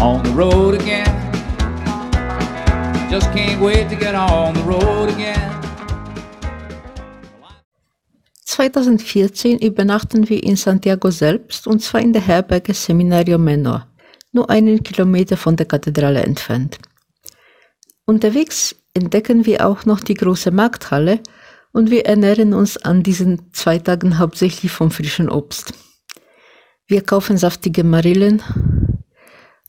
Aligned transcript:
on 0.00 0.24
the 0.24 0.30
road 0.30 0.74
again. 0.80 1.06
Just 3.10 3.30
can't 3.32 3.60
wait 3.60 3.88
to 3.90 3.96
get 3.96 4.14
on 4.14 4.54
the 4.54 4.62
road 4.62 5.10
again. 5.10 5.50
2014 8.46 9.58
übernachten 9.58 10.28
wir 10.28 10.42
in 10.42 10.56
Santiago 10.56 11.10
selbst 11.10 11.66
und 11.66 11.80
zwar 11.82 12.00
in 12.00 12.12
der 12.12 12.22
Herberge 12.22 12.74
Seminario 12.74 13.38
Menor, 13.38 13.86
nur 14.32 14.48
einen 14.50 14.82
Kilometer 14.82 15.36
von 15.36 15.56
der 15.56 15.66
Kathedrale 15.66 16.22
entfernt. 16.22 16.78
Unterwegs 18.06 18.74
entdecken 18.94 19.46
wir 19.46 19.66
auch 19.66 19.84
noch 19.84 20.00
die 20.00 20.14
große 20.14 20.50
Markthalle 20.50 21.20
und 21.72 21.90
wir 21.90 22.06
ernähren 22.06 22.54
uns 22.54 22.76
an 22.76 23.02
diesen 23.02 23.52
zwei 23.52 23.78
Tagen 23.78 24.18
hauptsächlich 24.18 24.72
vom 24.72 24.90
frischen 24.90 25.30
Obst. 25.30 25.74
Wir 26.86 27.02
kaufen 27.02 27.36
saftige 27.36 27.84
Marillen 27.84 28.42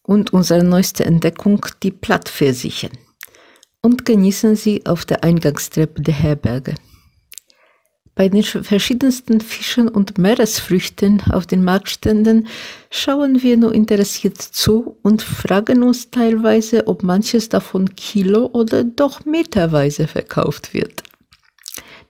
und 0.03 0.33
unsere 0.33 0.63
neueste 0.63 1.05
Entdeckung, 1.05 1.65
die 1.83 1.91
Plattpfirsiche, 1.91 2.89
und 3.81 4.05
genießen 4.05 4.55
sie 4.55 4.85
auf 4.85 5.05
der 5.05 5.23
Eingangstreppe 5.23 6.01
der 6.01 6.13
Herberge. 6.13 6.75
Bei 8.13 8.27
den 8.27 8.43
verschiedensten 8.43 9.39
Fischen 9.39 9.87
und 9.87 10.17
Meeresfrüchten 10.17 11.21
auf 11.31 11.47
den 11.47 11.63
Marktständen 11.63 12.47
schauen 12.89 13.41
wir 13.41 13.55
nur 13.55 13.73
interessiert 13.73 14.37
zu 14.41 14.97
und 15.01 15.21
fragen 15.21 15.81
uns 15.81 16.11
teilweise, 16.11 16.87
ob 16.87 17.03
manches 17.03 17.47
davon 17.47 17.95
kilo- 17.95 18.49
oder 18.51 18.83
doch 18.83 19.23
meterweise 19.25 20.07
verkauft 20.07 20.73
wird. 20.73 21.03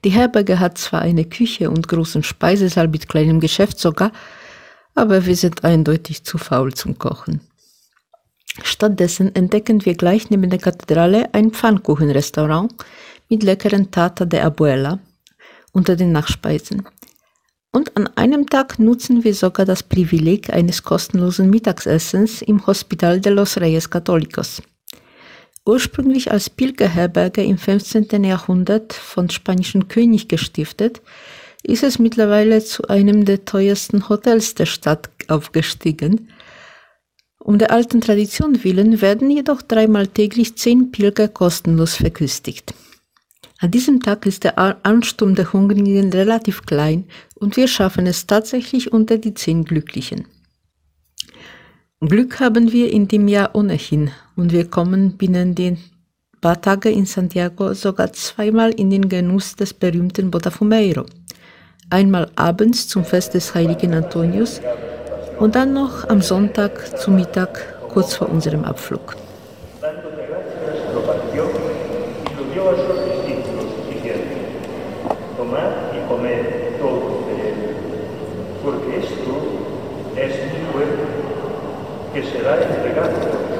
Die 0.04 0.10
Herberge 0.10 0.58
hat 0.58 0.76
zwar 0.76 1.02
eine 1.02 1.24
Küche 1.24 1.70
und 1.70 1.86
großen 1.86 2.24
Speisesaal 2.24 2.88
mit 2.88 3.08
kleinem 3.08 3.38
Geschäft 3.38 3.78
sogar, 3.78 4.10
aber 4.96 5.24
wir 5.24 5.36
sind 5.36 5.64
eindeutig 5.64 6.24
zu 6.24 6.36
faul 6.36 6.74
zum 6.74 6.98
Kochen. 6.98 7.40
Stattdessen 8.62 9.34
entdecken 9.34 9.84
wir 9.84 9.94
gleich 9.94 10.30
neben 10.30 10.50
der 10.50 10.58
Kathedrale 10.58 11.32
ein 11.32 11.52
Pfannkuchenrestaurant 11.52 12.72
mit 13.28 13.42
leckeren 13.42 13.90
Tata 13.90 14.24
de 14.24 14.40
Abuela 14.40 14.98
unter 15.72 15.96
den 15.96 16.12
Nachspeisen. 16.12 16.86
Und 17.72 17.96
an 17.96 18.08
einem 18.16 18.48
Tag 18.50 18.78
nutzen 18.78 19.24
wir 19.24 19.34
sogar 19.34 19.64
das 19.64 19.82
Privileg 19.82 20.52
eines 20.52 20.82
kostenlosen 20.82 21.48
Mittagsessens 21.48 22.42
im 22.42 22.66
Hospital 22.66 23.20
de 23.20 23.32
los 23.32 23.56
Reyes 23.56 23.88
Católicos. 23.88 24.60
Ursprünglich 25.64 26.30
als 26.30 26.50
Pilgerherberge 26.50 27.42
im 27.42 27.56
15. 27.56 28.24
Jahrhundert 28.24 28.92
von 28.92 29.30
spanischen 29.30 29.88
König 29.88 30.28
gestiftet, 30.28 31.00
ist 31.62 31.82
es 31.82 31.98
mittlerweile 31.98 32.62
zu 32.62 32.88
einem 32.88 33.24
der 33.24 33.44
teuersten 33.44 34.08
Hotels 34.08 34.54
der 34.54 34.66
Stadt 34.66 35.08
aufgestiegen. 35.28 36.28
Um 37.44 37.58
der 37.58 37.72
alten 37.72 38.00
Tradition 38.00 38.62
willen 38.62 39.00
werden 39.00 39.28
jedoch 39.28 39.62
dreimal 39.62 40.06
täglich 40.06 40.56
zehn 40.56 40.92
Pilger 40.92 41.26
kostenlos 41.26 41.96
verköstigt. 41.96 42.72
An 43.58 43.72
diesem 43.72 44.00
Tag 44.00 44.26
ist 44.26 44.44
der 44.44 44.58
Ansturm 44.86 45.34
der 45.34 45.52
Hungrigen 45.52 46.12
relativ 46.12 46.66
klein 46.66 47.04
und 47.34 47.56
wir 47.56 47.66
schaffen 47.66 48.06
es 48.06 48.28
tatsächlich 48.28 48.92
unter 48.92 49.18
die 49.18 49.34
zehn 49.34 49.64
Glücklichen. 49.64 50.26
Glück 52.00 52.38
haben 52.38 52.70
wir 52.70 52.92
in 52.92 53.08
dem 53.08 53.26
Jahr 53.26 53.54
ohnehin 53.54 54.12
und 54.36 54.52
wir 54.52 54.66
kommen 54.68 55.16
binnen 55.16 55.56
den 55.56 55.78
paar 56.40 56.60
Tage 56.60 56.90
in 56.90 57.06
Santiago 57.06 57.74
sogar 57.74 58.12
zweimal 58.12 58.70
in 58.70 58.90
den 58.90 59.08
Genuss 59.08 59.56
des 59.56 59.74
berühmten 59.74 60.30
Botafumeiro. 60.30 61.06
Einmal 61.90 62.30
abends 62.36 62.86
zum 62.86 63.04
Fest 63.04 63.34
des 63.34 63.52
heiligen 63.54 63.94
Antonius 63.94 64.60
und 65.42 65.56
dann 65.56 65.72
noch 65.72 66.08
am 66.08 66.22
Sonntag 66.22 66.96
zu 66.98 67.10
Mittag 67.10 67.74
kurz 67.88 68.14
vor 68.14 68.28
unserem 68.28 68.64
Abflug. 68.64 69.16
que 82.14 82.20
será 82.20 82.56
entregado 82.56 83.51